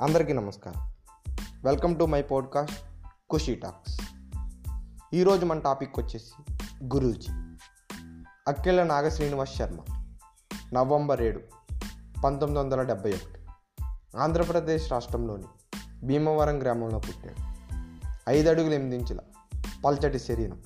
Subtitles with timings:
[0.00, 0.94] అందరికీ నమస్కారం.
[1.64, 2.76] Welcome to my podcast
[3.32, 4.00] Khushi talks
[5.14, 6.52] ఈరోజు మన టాపిక్ వచ్చేసి
[6.84, 7.32] గురూజీ.
[8.48, 9.76] అక్కెళ్ళ నాగ శ్రీనివాస్ శర్మ
[10.72, 11.40] నవంబర్ ఏడు
[12.24, 13.40] పంతొమ్మిది వందల డెబ్బై ఒకటి.
[14.18, 15.44] ఆంధ్రప్రదేశ్ రాష్ట్రంలోని
[16.06, 17.54] భీమవరం గ్రామంలో పుట్టాడు.
[18.28, 19.18] ఐదు అడుగులు ఎనిమిదించుల
[19.84, 20.62] పల్చటి శరీరం.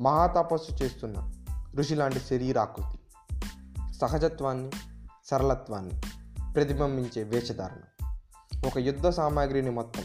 [0.00, 1.32] మహాతపస్సు చేస్తున్న
[1.76, 2.98] ఋషి లాంటి శరీరాకృతి
[3.92, 4.70] సహజత్వాన్ని
[5.24, 6.00] సరళత్వాన్ని
[6.54, 7.95] ప్రతిబింబించే వేషధారణ.
[8.66, 10.02] ఒక యుద్ధ సామాగ్రిని మొత్తం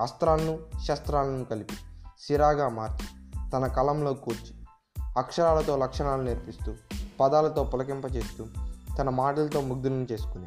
[0.00, 0.58] అస్త్రాలను
[0.88, 1.74] శస్త్రాలను కలిపి
[2.20, 3.06] సిరాగా మార్చి
[3.50, 4.54] తన కలంలో కూర్చి
[5.18, 6.74] అక్షరాలతో లక్షణాలు నేర్పిస్తూ
[7.20, 8.46] పదాలతో పులకింపచేస్తూ
[8.98, 10.46] తన మాటలతో ముగ్ధులను చేసుకుని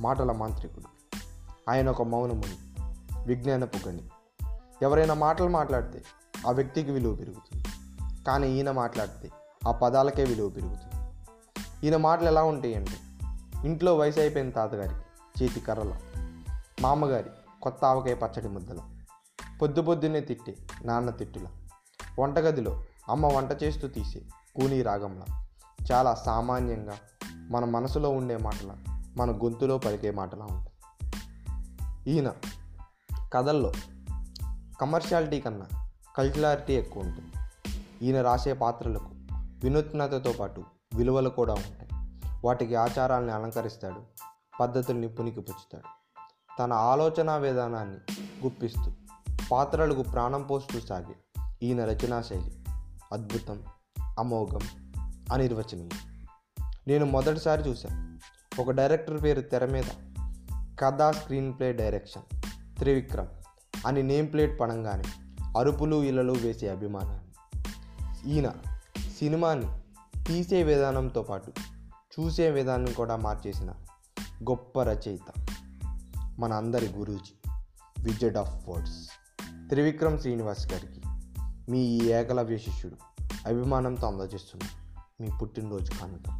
[0.00, 1.16] మాటల మాంత్రికుడు.
[1.70, 2.56] ఆయన ఒక మౌనముని
[3.26, 4.02] విజ్ఞానపు గని
[4.82, 6.02] ఎవరైనా మాటలు మాట్లాడితే
[6.46, 7.64] ఆ వ్యక్తికి విలువ పెరుగుతుంది.
[8.24, 9.30] కానీ ఈయన మాట్లాడితే
[9.68, 11.06] ఆ పదాలకే విలువ పెరుగుతుంది.
[11.86, 12.96] ఈయన మాటలు ఎలా ఉంటాయంటే
[13.68, 15.00] ఇంట్లో వయసు అయిపోయిన తాతగారికి
[15.42, 15.94] చేతి కర్రలో
[16.80, 17.30] మామగారి
[17.62, 18.82] కొత్త ఆవకాయ పచ్చడి ముద్దలు.
[19.58, 21.46] పొద్దు పొద్దున్నే తిట్టే నాన్న తిట్టుల.
[22.18, 24.20] వంటగదిలో అమ్మ వంట చేస్తూ తీసే
[24.56, 25.46] కూనీ రాగంలా.
[25.92, 26.96] చాలా సామాన్యంగా
[27.36, 28.76] మన మనసులో ఉండే మాటల
[29.16, 30.70] మన గొంతులో పలికే మాటలా ఉంటుంది
[32.10, 32.32] ఈయన
[33.32, 33.72] కథల్లో
[34.80, 35.66] కమర్షియాలిటీ కన్నా
[36.16, 37.32] కల్చులారిటీ ఎక్కువ ఉంటుంది.
[38.02, 39.10] ఈయన రాసే పాత్రలకు
[39.64, 41.88] వినూత్నతతో పాటు విలువలు కూడా ఉంటాయి.
[42.44, 44.02] వాటికి ఆచారాలను అలంకరిస్తాడు
[44.60, 45.99] పద్ధతుల్ని పునికిపుచ్చుతాడు
[46.60, 47.96] తన ఆలోచన విధానాన్ని
[48.44, 48.92] గుప్పిస్తూ
[49.52, 52.58] పాత్రలకు ప్రాణం పోస్తూ సాగే ఈయన రచనా శైలి.
[53.12, 53.62] అద్భుతం
[54.18, 54.60] అమోఘం
[55.32, 55.88] అనిర్వచనీయం.
[56.88, 58.18] నేను మొదటిసారి చూశాను.
[58.62, 59.84] ఒక డైరెక్టర్ పేరు తెర మీద
[60.80, 62.22] కథా స్క్రీన్ ప్లే డైరెక్షన్.
[62.78, 63.26] త్రివిక్రమ్
[63.86, 65.04] అని నేమ్ ప్లేట్ పడంగానే
[65.58, 67.30] అరుపులు ఇళ్ళలు వేసే అభిమానాన్ని.
[68.30, 68.52] ఈయన
[69.18, 69.66] సినిమాని
[70.24, 71.52] తీసే విధానంతో పాటు
[72.20, 73.70] చూసే విధానం కూడా మార్చేసిన
[74.50, 75.46] గొప్ప రచయిత.
[76.40, 77.50] మన అందరి Guruji.
[78.02, 79.08] Wiz of words.
[79.68, 81.00] Trivikram Srinivas గారికి
[81.70, 82.96] మీ ఈ ఏకలవ్య శిష్యుడు
[83.46, 86.30] అభిమానంతో అందజేస్తున్నాను మీ పుట్టినరోజు కానుక.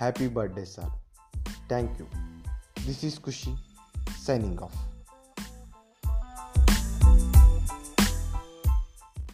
[0.00, 0.92] Happy birthday sir
[1.68, 2.06] thank you
[2.86, 3.56] this is Khushi
[4.26, 4.93] signing off